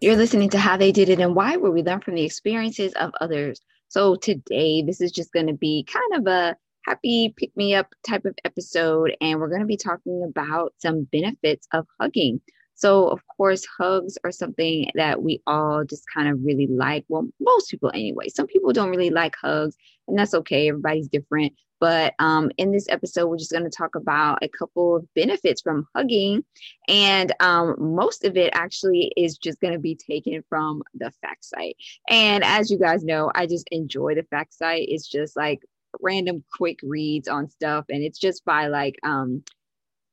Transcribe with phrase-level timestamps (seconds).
[0.00, 2.92] You're listening to How They Did It and Why, where we learn from the experiences
[2.94, 3.60] of others.
[3.88, 7.94] So today, this is just going to be kind of a happy pick me up
[8.06, 12.40] type of episode, and we're going to be talking about some benefits of hugging.
[12.74, 17.04] So, of course, hugs are something that we all just kind of really like.
[17.08, 18.28] Well, most people anyway.
[18.28, 19.76] Some people don't really like hugs,
[20.08, 20.68] and that's okay.
[20.68, 21.52] Everybody's different.
[21.80, 25.60] But um, in this episode, we're just going to talk about a couple of benefits
[25.60, 26.44] from hugging.
[26.88, 31.44] And um, most of it actually is just going to be taken from the fact
[31.44, 31.76] site.
[32.08, 34.86] And as you guys know, I just enjoy the fact site.
[34.88, 35.60] It's just like
[36.00, 37.84] random quick reads on stuff.
[37.90, 39.42] And it's just by like, um,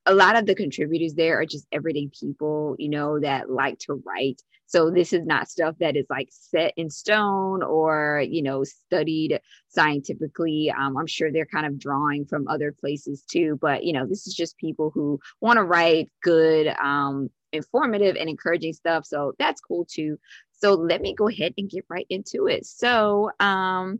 [0.06, 4.02] a lot of the contributors there are just everyday people, you know, that like to
[4.06, 4.42] write.
[4.66, 9.40] So this is not stuff that is like set in stone or, you know, studied
[9.68, 10.72] scientifically.
[10.72, 14.28] Um, I'm sure they're kind of drawing from other places too, but, you know, this
[14.28, 19.06] is just people who want to write good, um, informative and encouraging stuff.
[19.06, 20.18] So that's cool too.
[20.52, 22.66] So let me go ahead and get right into it.
[22.66, 24.00] So, um,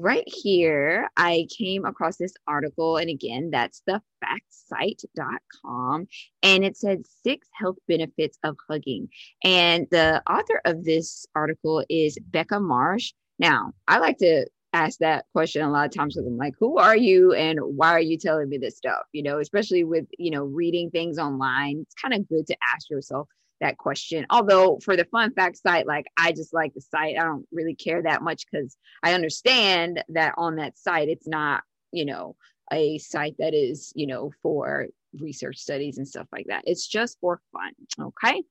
[0.00, 6.06] right here, I came across this article, and again, that's the factsite.com,
[6.42, 9.08] and it said six health benefits of hugging.
[9.44, 13.12] And the author of this article is Becca Marsh.
[13.38, 16.78] Now, I like to ask that question a lot of times with them like who
[16.78, 20.30] are you and why are you telling me this stuff you know especially with you
[20.30, 23.26] know reading things online it's kind of good to ask yourself
[23.60, 24.26] that question.
[24.30, 27.16] Although for the fun fact site, like I just like the site.
[27.18, 31.62] I don't really care that much because I understand that on that site, it's not,
[31.92, 32.36] you know,
[32.72, 34.86] a site that is, you know, for
[35.18, 36.62] research studies and stuff like that.
[36.66, 37.72] It's just for fun.
[38.00, 38.42] Okay.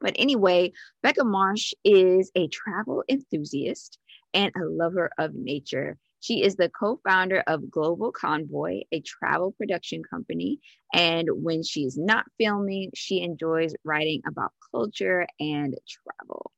[0.00, 3.98] But anyway, Becca Marsh is a travel enthusiast
[4.34, 5.96] and a lover of nature.
[6.24, 10.58] She is the co founder of Global Convoy, a travel production company.
[10.94, 16.50] And when she's not filming, she enjoys writing about culture and travel.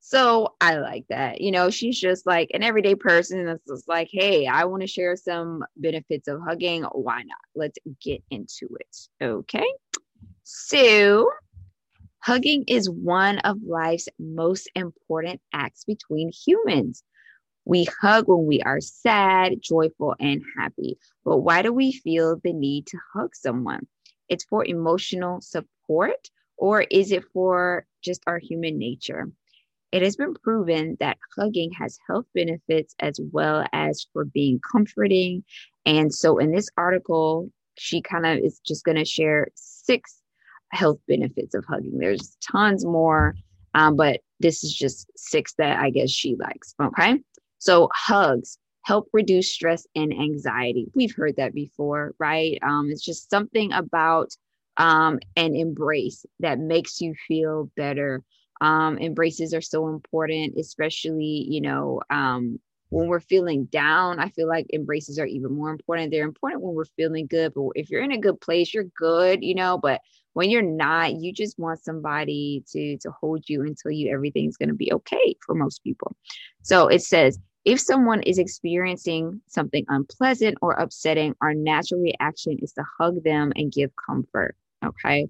[0.00, 1.40] So I like that.
[1.40, 4.86] You know, she's just like an everyday person that's just like, hey, I want to
[4.86, 6.82] share some benefits of hugging.
[6.82, 7.38] Why not?
[7.54, 9.24] Let's get into it.
[9.24, 9.72] Okay.
[10.42, 11.30] So,
[12.18, 17.02] hugging is one of life's most important acts between humans.
[17.64, 20.98] We hug when we are sad, joyful, and happy.
[21.24, 23.86] But why do we feel the need to hug someone?
[24.28, 29.30] It's for emotional support, or is it for just our human nature?
[29.92, 35.44] It has been proven that hugging has health benefits as well as for being comforting.
[35.86, 40.20] And so, in this article, she kind of is just going to share six
[40.70, 41.98] health benefits of hugging.
[41.98, 43.34] There's tons more,
[43.74, 46.74] um, but this is just six that I guess she likes.
[46.82, 47.20] Okay.
[47.64, 50.86] So, hugs help reduce stress and anxiety.
[50.94, 52.58] We've heard that before, right?
[52.62, 54.36] Um, it's just something about
[54.76, 58.22] um, an embrace that makes you feel better.
[58.60, 62.58] Um, embraces are so important, especially, you know, um,
[62.90, 64.18] when we're feeling down.
[64.18, 66.10] I feel like embraces are even more important.
[66.10, 69.42] They're important when we're feeling good, but if you're in a good place, you're good,
[69.42, 70.02] you know, but
[70.34, 74.58] when you're not, you just want somebody to to hold you and tell you everything's
[74.58, 76.14] going to be okay for most people.
[76.62, 82.72] So it says if someone is experiencing something unpleasant or upsetting, our natural reaction is
[82.72, 84.56] to hug them and give comfort.
[84.84, 85.28] Okay.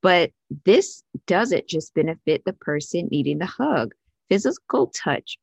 [0.00, 0.32] But
[0.64, 3.94] this doesn't just benefit the person needing the hug.
[4.28, 5.38] Physical touch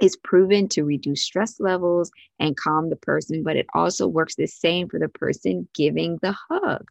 [0.00, 4.46] is proven to reduce stress levels and calm the person, but it also works the
[4.46, 6.84] same for the person giving the hug.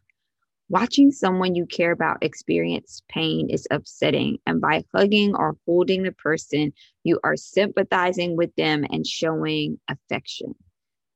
[0.70, 6.12] Watching someone you care about experience pain is upsetting, and by hugging or holding the
[6.12, 6.72] person,
[7.02, 10.54] you are sympathizing with them and showing affection.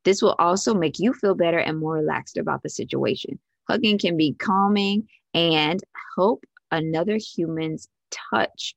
[0.02, 3.38] This will also make you feel better and more relaxed about the situation.
[3.68, 5.80] Hugging can be calming and
[6.16, 6.42] help
[6.72, 8.74] another human's touch.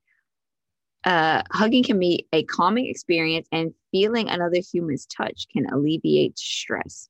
[1.05, 7.09] Uh, hugging can be a calming experience, and feeling another human's touch can alleviate stress.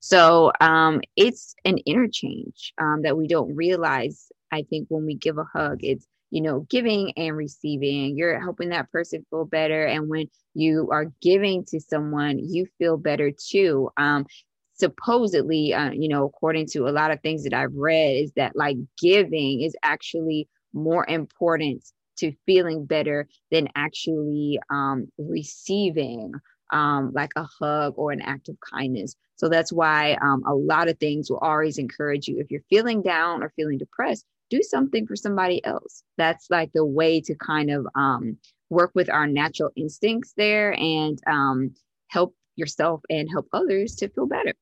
[0.00, 4.30] So um, it's an interchange um, that we don't realize.
[4.52, 8.16] I think when we give a hug, it's you know giving and receiving.
[8.16, 12.96] You're helping that person feel better, and when you are giving to someone, you feel
[12.96, 13.90] better too.
[13.96, 14.26] Um,
[14.74, 18.54] supposedly, uh, you know, according to a lot of things that I've read, is that
[18.56, 21.84] like giving is actually more important
[22.18, 26.32] to feeling better than actually um, receiving
[26.70, 29.14] um, like a hug or an act of kindness.
[29.36, 32.38] So that's why um, a lot of things will always encourage you.
[32.38, 36.02] If you're feeling down or feeling depressed, do something for somebody else.
[36.16, 38.38] That's like the way to kind of um,
[38.70, 41.74] work with our natural instincts there and um,
[42.08, 44.54] help yourself and help others to feel better.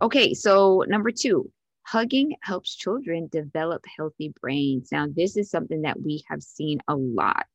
[0.00, 1.50] Okay, so number two,
[1.90, 4.90] Hugging helps children develop healthy brains.
[4.92, 7.46] Now, this is something that we have seen a lot.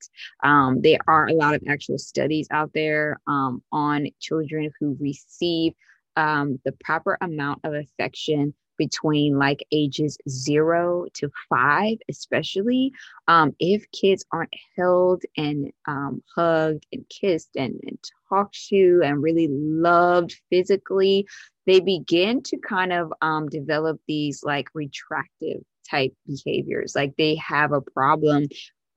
[0.43, 5.73] Um, there are a lot of actual studies out there um, on children who receive
[6.15, 12.91] um, the proper amount of affection between like ages zero to five, especially
[13.27, 17.97] um, if kids aren't held and um, hugged and kissed and, and
[18.29, 21.27] talked to and really loved physically,
[21.65, 26.93] they begin to kind of um, develop these like retractive type behaviors.
[26.95, 28.47] Like they have a problem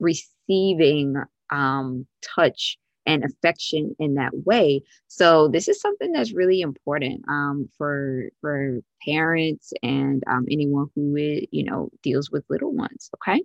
[0.01, 1.17] receiving
[1.51, 4.83] um, touch and affection in that way.
[5.09, 11.17] So this is something that's really important um, for for parents and um, anyone who
[11.17, 13.11] you know deals with little ones.
[13.17, 13.43] Okay.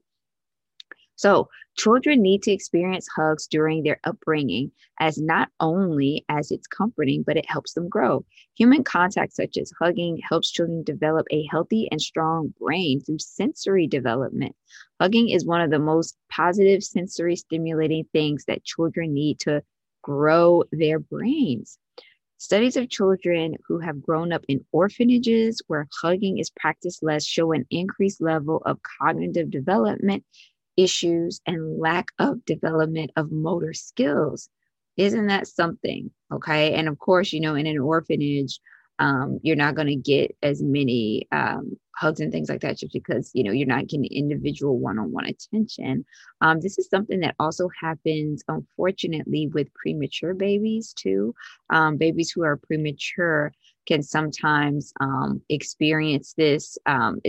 [1.22, 7.22] So, children need to experience hugs during their upbringing, as not only as it's comforting,
[7.22, 8.26] but it helps them grow.
[8.58, 13.86] Human contact, such as hugging, helps children develop a healthy and strong brain through sensory
[13.86, 14.56] development.
[15.00, 19.62] Hugging is one of the most positive sensory stimulating things that children need to
[20.02, 21.78] grow their brains.
[22.40, 27.52] Studies of children who have grown up in orphanages where hugging is practiced less show
[27.52, 30.24] an increased level of cognitive development
[30.84, 34.50] issues and lack of development of motor skills.
[34.98, 36.12] Isn't that something?
[36.32, 36.74] Okay.
[36.74, 38.60] And of course, you know, in an orphanage,
[39.00, 42.94] um, you're not going to get as many um, hugs and things like that just
[42.94, 46.06] because you know you're not getting individual one-on-one attention
[46.42, 51.34] um, this is something that also happens unfortunately with premature babies too
[51.70, 53.52] um, babies who are premature
[53.88, 56.78] can sometimes um, experience this.
[56.86, 57.20] Um,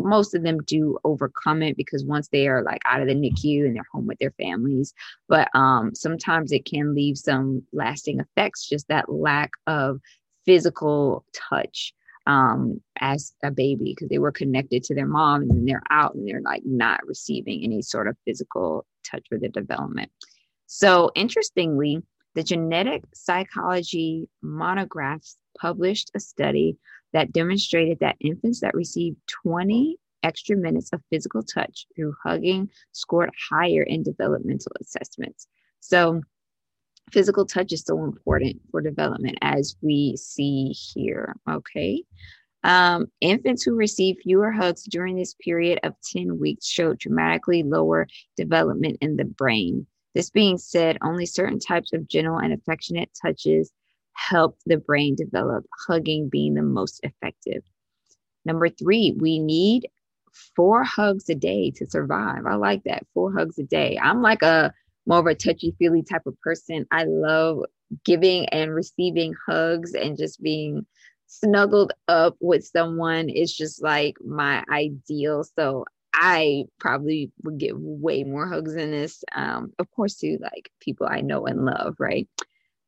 [0.00, 3.64] most of them do overcome it because once they are like out of the NICU
[3.64, 4.92] and they're home with their families,
[5.28, 10.00] but um, sometimes it can leave some lasting effects, just that lack of
[10.44, 11.94] physical touch
[12.26, 16.28] um, as a baby because they were connected to their mom and they're out and
[16.28, 20.10] they're like not receiving any sort of physical touch for their development.
[20.66, 22.02] So, interestingly,
[22.34, 26.76] the genetic psychology monographs published a study
[27.12, 33.30] that demonstrated that infants that received 20 extra minutes of physical touch through hugging scored
[33.50, 35.46] higher in developmental assessments.
[35.80, 36.22] So,
[37.10, 41.34] physical touch is so important for development as we see here.
[41.50, 42.04] Okay.
[42.64, 48.06] Um, infants who received fewer hugs during this period of 10 weeks showed dramatically lower
[48.36, 49.86] development in the brain.
[50.14, 53.72] This being said, only certain types of gentle and affectionate touches
[54.14, 57.62] help the brain develop, hugging being the most effective.
[58.44, 59.88] Number three, we need
[60.54, 62.46] four hugs a day to survive.
[62.46, 63.06] I like that.
[63.14, 63.98] Four hugs a day.
[64.02, 64.72] I'm like a
[65.06, 66.86] more of a touchy feely type of person.
[66.90, 67.64] I love
[68.04, 70.86] giving and receiving hugs and just being
[71.26, 75.44] snuggled up with someone is just like my ideal.
[75.56, 79.24] So I probably would get way more hugs than this.
[79.34, 82.28] Um, of course, to like people I know and love, right?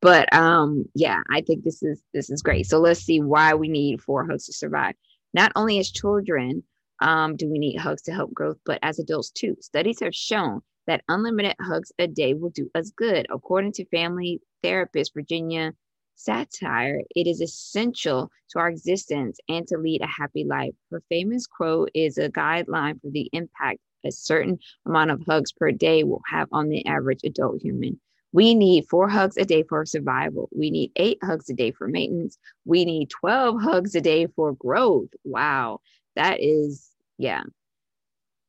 [0.03, 2.67] But um, yeah, I think this is this is great.
[2.67, 4.95] So let's see why we need four hugs to survive.
[5.33, 6.63] Not only as children
[7.01, 9.57] um, do we need hugs to help growth, but as adults too.
[9.61, 13.27] Studies have shown that unlimited hugs a day will do us good.
[13.33, 15.73] According to family therapist Virginia
[16.17, 20.75] Satir, it is essential to our existence and to lead a happy life.
[20.91, 25.71] Her famous quote is a guideline for the impact a certain amount of hugs per
[25.71, 28.01] day will have on the average adult human.
[28.33, 30.49] We need four hugs a day for survival.
[30.53, 32.37] We need eight hugs a day for maintenance.
[32.65, 35.09] We need 12 hugs a day for growth.
[35.25, 35.81] Wow.
[36.17, 37.45] That is, yeah.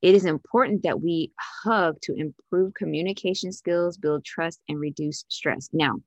[0.02, 5.70] It is important that we hug to improve communication skills, build trust, and reduce stress.
[5.72, 5.98] Now,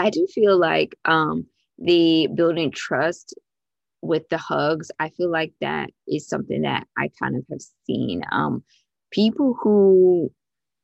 [0.00, 1.46] I do feel like um,
[1.78, 3.34] the building trust
[4.02, 8.22] with the hugs, I feel like that is something that I kind of have seen.
[8.32, 8.64] Um,
[9.10, 10.32] people who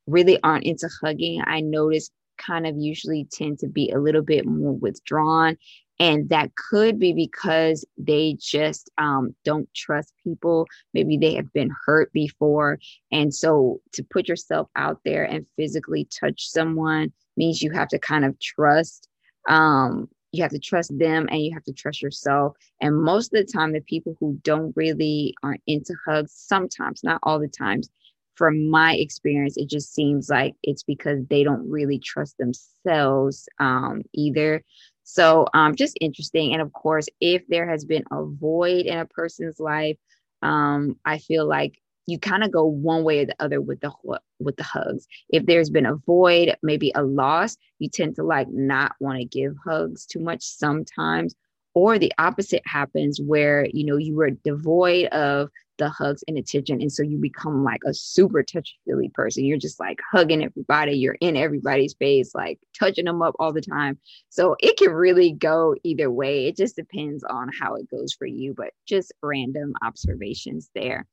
[0.07, 4.47] really aren't into hugging, I notice kind of usually tend to be a little bit
[4.47, 5.57] more withdrawn.
[5.99, 10.67] And that could be because they just um, don't trust people.
[10.93, 12.79] Maybe they have been hurt before.
[13.11, 17.99] And so to put yourself out there and physically touch someone means you have to
[17.99, 19.09] kind of trust.
[19.49, 22.57] Um, you have to trust them and you have to trust yourself.
[22.81, 27.21] And most of the time, the people who don't really aren't into hugs, sometimes, not
[27.23, 27.89] all the times,
[28.35, 34.03] from my experience, it just seems like it's because they don't really trust themselves um,
[34.13, 34.63] either.
[35.09, 36.53] So, um, just interesting.
[36.53, 39.97] And of course, if there has been a void in a person's life,
[40.43, 43.93] um, I feel like you kind of go one way or the other with the
[44.41, 45.07] with the hugs.
[45.29, 49.25] If there's been a void, maybe a loss, you tend to like not want to
[49.25, 51.37] give hugs too much sometimes.
[51.77, 56.81] Or the opposite happens where you know you were devoid of the hugs and attention.
[56.81, 59.45] And so you become like a super touchy feely person.
[59.45, 60.95] You're just like hugging everybody.
[60.95, 63.99] You're in everybody's face like touching them up all the time.
[64.31, 66.47] So it can really go either way.
[66.47, 71.07] It just depends on how it goes for you but just random observations there.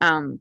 [0.00, 0.38] Um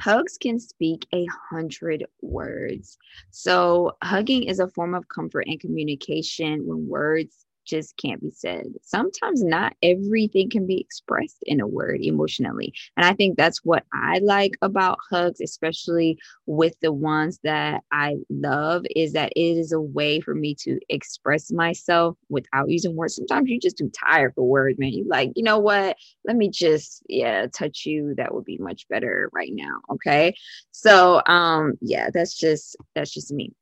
[0.00, 2.98] Hugs can speak a hundred words.
[3.30, 8.66] So, hugging is a form of comfort and communication when words just can't be said.
[8.82, 12.72] Sometimes not everything can be expressed in a word emotionally.
[12.96, 18.16] And I think that's what I like about hugs, especially with the ones that I
[18.30, 23.16] love, is that it is a way for me to express myself without using words.
[23.16, 24.92] Sometimes you just too tired for words, man.
[24.92, 25.96] You like, you know what?
[26.24, 28.14] Let me just, yeah, touch you.
[28.16, 29.80] That would be much better right now.
[29.90, 30.34] Okay.
[30.70, 33.52] So um, yeah, that's just that's just me.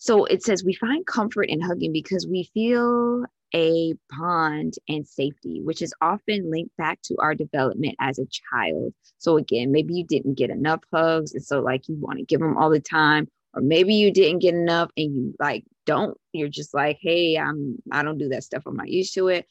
[0.00, 5.60] So it says we find comfort in hugging because we feel a bond and safety,
[5.62, 8.94] which is often linked back to our development as a child.
[9.18, 12.40] So again, maybe you didn't get enough hugs, and so like you want to give
[12.40, 16.16] them all the time, or maybe you didn't get enough and you like don't.
[16.32, 18.62] You're just like, hey, I'm I don't do that stuff.
[18.66, 19.46] I'm not used to it.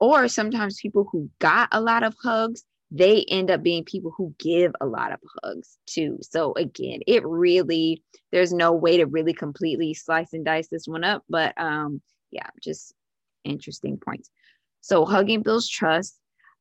[0.00, 4.34] Or sometimes people who got a lot of hugs they end up being people who
[4.38, 6.18] give a lot of hugs too.
[6.20, 11.02] So again, it really there's no way to really completely slice and dice this one
[11.02, 12.94] up, but um yeah, just
[13.44, 14.30] interesting points.
[14.82, 16.16] So hugging builds trust.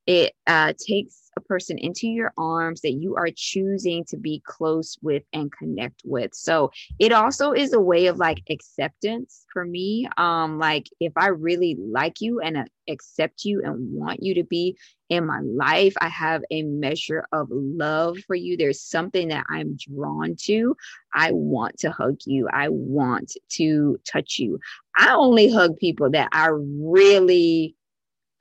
[0.07, 4.97] It uh, takes a person into your arms that you are choosing to be close
[5.01, 6.33] with and connect with.
[6.33, 10.07] So it also is a way of like acceptance for me.
[10.17, 14.43] Um, like if I really like you and uh, accept you and want you to
[14.43, 14.75] be
[15.09, 18.57] in my life, I have a measure of love for you.
[18.57, 20.75] There's something that I'm drawn to.
[21.13, 22.47] I want to hug you.
[22.51, 24.59] I want to touch you.
[24.97, 27.75] I only hug people that I really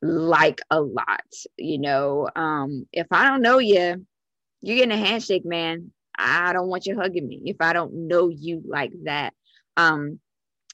[0.02, 1.24] like a lot.
[1.56, 4.06] You know, um, if I don't know you,
[4.62, 5.92] you're getting a handshake, man.
[6.18, 9.32] I don't want you hugging me if I don't know you like that.
[9.76, 10.20] Um,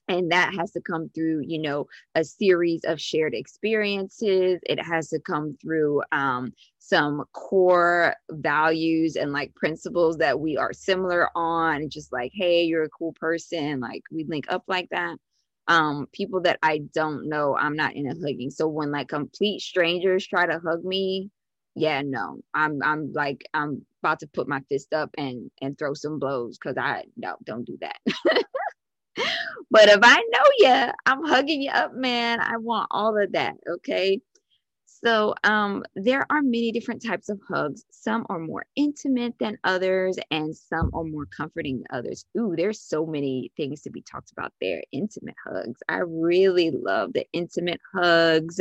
[0.08, 5.08] and that has to come through you know a series of shared experiences it has
[5.08, 11.88] to come through um, some core values and like principles that we are similar on
[11.88, 15.16] just like hey you're a cool person like we link up like that
[15.68, 18.50] um people that i don't know i'm not into hugging.
[18.50, 21.30] So when like complete strangers try to hug me
[21.74, 22.40] yeah no.
[22.54, 26.58] I'm i'm like i'm about to put my fist up and and throw some blows
[26.58, 27.98] because i no don't do that.
[29.70, 32.40] But if i know you i'm hugging you up man.
[32.40, 34.20] I want all of that okay
[35.06, 37.84] so um, there are many different types of hugs.
[37.90, 42.24] Some are more intimate than others, and some are more comforting than others.
[42.36, 44.82] Ooh, there's so many things to be talked about there.
[44.92, 45.80] Intimate hugs.
[45.88, 48.60] I really love the intimate hugs,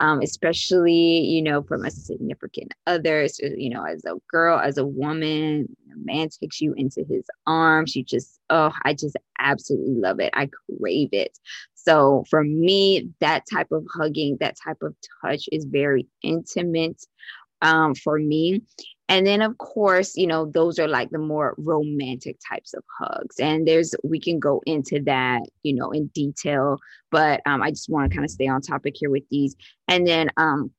[0.00, 3.28] um, especially you know from a significant other.
[3.28, 7.24] So, you know, as a girl, as a woman, a man takes you into his
[7.46, 7.94] arms.
[7.94, 10.30] You just, oh, I just absolutely love it.
[10.34, 11.38] I crave it.
[11.84, 17.04] So for me, that type of hugging, that type of touch is very intimate
[17.60, 18.62] um, for me.
[19.08, 23.38] And then, of course, you know, those are like the more romantic types of hugs.
[23.38, 26.78] And there's, we can go into that, you know, in detail,
[27.10, 29.54] but um, I just want to kind of stay on topic here with these.
[29.88, 30.70] And then, um,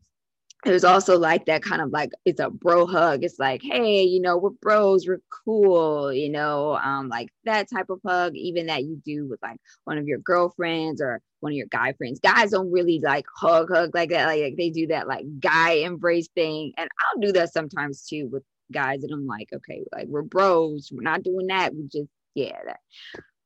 [0.66, 3.24] it was also like that kind of like it's a bro hug.
[3.24, 7.90] It's like, hey, you know, we're bros, we're cool, you know, um, like that type
[7.90, 11.58] of hug, even that you do with like one of your girlfriends or one of
[11.58, 12.20] your guy friends.
[12.20, 14.28] Guys don't really like hug, hug like that.
[14.28, 16.74] Like, like they do that like guy embrace thing.
[16.78, 19.04] And I'll do that sometimes too with guys.
[19.04, 21.74] And I'm like, okay, like we're bros, we're not doing that.
[21.76, 22.80] We just, yeah, that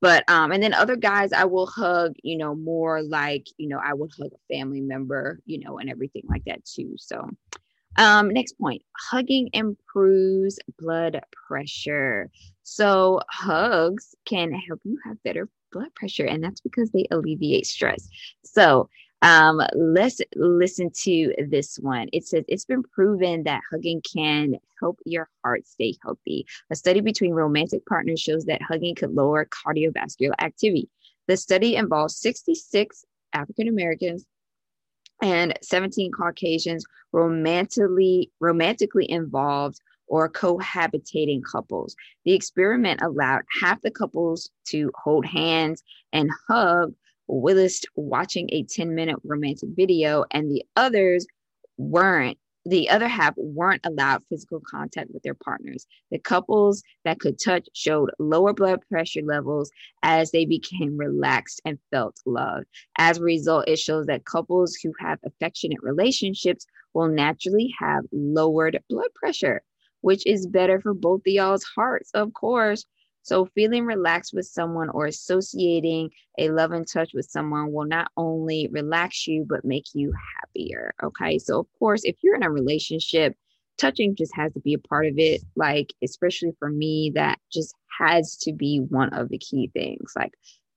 [0.02, 3.80] but um and then other guys i will hug you know more like you know
[3.84, 7.30] i would hug a family member you know and everything like that too so.
[7.98, 12.30] Um next point hugging improves blood pressure.
[12.64, 18.08] So hugs can help you have better blood pressure and that's because they alleviate stress.
[18.44, 18.90] So
[19.22, 22.08] um, let's listen to this one.
[22.14, 26.46] It says it's been proven that hugging can help your heart stay healthy.
[26.70, 30.90] A study between romantic partners shows that hugging could lower cardiovascular activity.
[31.28, 34.26] The study involves 66 African Americans
[35.22, 41.96] and 17 Caucasians romantically romantically involved or cohabitating couples.
[42.24, 45.84] The experiment allowed half the couples to hold hands
[46.14, 46.94] and hug
[47.28, 51.26] whilst watching a 10 minute romantic video, and the others
[51.78, 55.88] weren't the other half weren't allowed physical contact with their partners.
[56.12, 59.72] The couples that could touch showed lower blood pressure levels
[60.04, 62.66] as they became relaxed and felt loved.
[62.98, 68.78] As a result, it shows that couples who have affectionate relationships will naturally have lowered
[68.90, 69.62] blood pressure,
[70.02, 72.84] which is better for both of y'all's hearts, of course.
[73.28, 78.10] So, feeling relaxed with someone or associating a love and touch with someone will not
[78.16, 80.94] only relax you, but make you happier.
[81.04, 81.38] Okay.
[81.38, 83.36] So, of course, if you're in a relationship,
[83.78, 85.42] touching just has to be a part of it.
[85.58, 90.14] Like, especially for me, that just has to be one of the key things.
[90.16, 90.32] Like,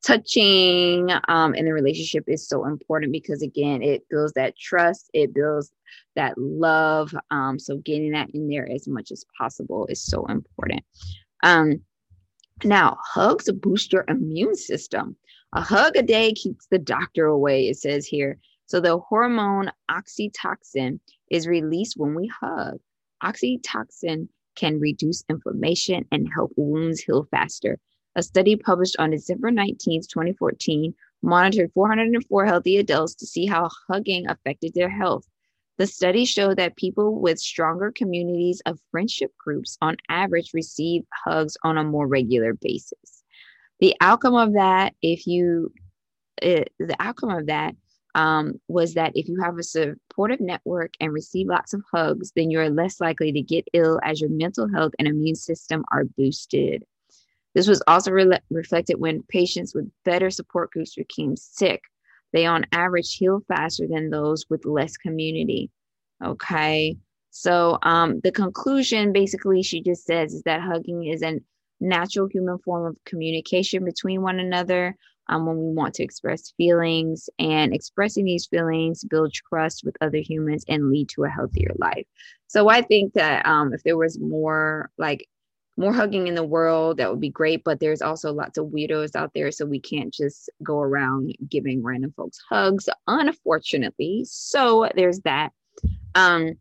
[0.04, 5.33] touching um, in the relationship is so important because, again, it builds that trust, it
[5.33, 5.71] builds
[6.16, 7.14] that love.
[7.30, 10.83] Um, so, getting that in there as much as possible is so important.
[11.45, 11.83] Um,
[12.64, 15.17] now, hugs boost your immune system.
[15.52, 18.38] A hug a day keeps the doctor away, it says here.
[18.67, 21.00] So, the hormone oxytocin
[21.31, 22.79] is released when we hug.
[23.23, 27.79] Oxytocin can reduce inflammation and help wounds heal faster.
[28.17, 34.29] A study published on December 19, 2014, monitored 404 healthy adults to see how hugging
[34.29, 35.26] affected their health.
[35.80, 41.56] The study showed that people with stronger communities of friendship groups on average receive hugs
[41.64, 43.22] on a more regular basis.
[43.80, 45.72] The outcome of that, if you,
[46.42, 47.76] it, the outcome of that
[48.14, 52.50] um, was that if you have a supportive network and receive lots of hugs, then
[52.50, 56.84] you're less likely to get ill as your mental health and immune system are boosted.
[57.54, 61.80] This was also re- reflected when patients with better support groups became sick
[62.32, 65.70] they on average heal faster than those with less community.
[66.25, 66.96] Okay.
[67.30, 71.40] So um, the conclusion basically she just says is that hugging is a
[71.80, 74.96] natural human form of communication between one another
[75.28, 80.18] um, when we want to express feelings and expressing these feelings build trust with other
[80.18, 82.06] humans and lead to a healthier life.
[82.49, 85.26] So I think that um, if there was more like
[85.80, 87.64] more hugging in the world, that would be great.
[87.64, 89.50] But there's also lots of weirdos out there.
[89.50, 94.25] So we can't just go around giving random folks hugs, unfortunately.
[94.26, 95.52] So there's that.
[96.14, 96.58] Um,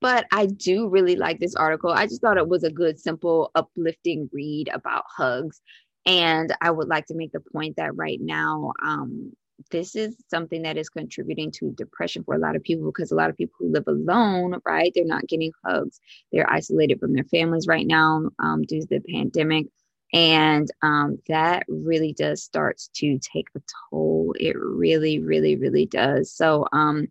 [0.00, 1.90] but I do really like this article.
[1.90, 5.60] I just thought it was a good, simple, uplifting read about hugs.
[6.06, 9.32] And I would like to make the point that right now, um,
[9.70, 13.16] this is something that is contributing to depression for a lot of people because a
[13.16, 16.00] lot of people who live alone, right, they're not getting hugs.
[16.32, 19.66] They're isolated from their families right now um, due to the pandemic.
[20.12, 24.34] And um, that really does starts to take a toll.
[24.38, 26.32] It really, really, really does.
[26.32, 27.08] So, um,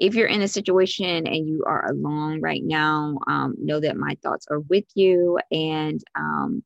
[0.00, 4.16] if you're in a situation and you are alone right now, um, know that my
[4.22, 5.38] thoughts are with you.
[5.52, 6.64] And, um,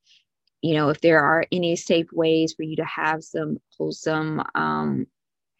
[0.61, 5.05] you know, if there are any safe ways for you to have some wholesome um,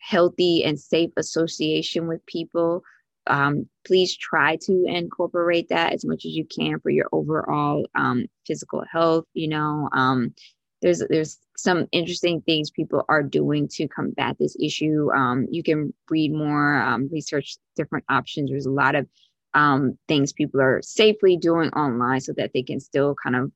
[0.06, 2.84] healthy and safe association with people.
[3.28, 8.28] Um, please try to incorporate that as much as you can for your overall um,
[8.46, 9.26] physical health.
[9.34, 10.36] You know, um,
[10.84, 15.10] there's there's some interesting things people are doing to combat this issue.
[15.12, 18.52] Um, you can read more, um, research different options.
[18.52, 19.08] There's a lot of
[19.56, 23.52] um, things people are safely doing online so that they can still kind of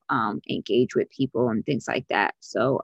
[0.49, 2.33] engage with people and things like that.
[2.39, 2.81] So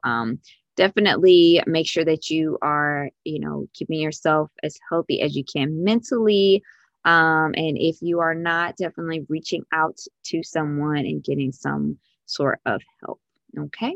[0.76, 5.84] definitely make sure that you are, you know, keeping yourself as healthy as you can
[5.84, 6.64] mentally.
[7.06, 12.60] Um, and if you are not, definitely reaching out to someone and getting some sort
[12.66, 13.20] of help.
[13.58, 13.96] Okay.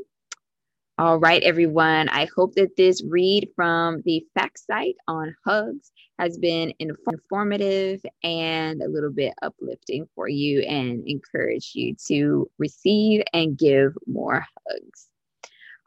[1.00, 2.10] All right, everyone.
[2.10, 8.82] I hope that this read from the fact site on hugs has been informative and
[8.82, 15.09] a little bit uplifting for you and encourage you to receive and give more hugs.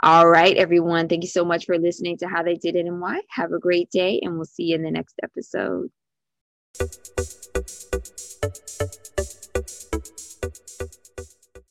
[0.04, 1.08] All right, everyone.
[1.08, 3.20] Thank you so much for listening to How They Did It and Why.
[3.28, 5.90] Have a great day, and we'll see you in the next episode.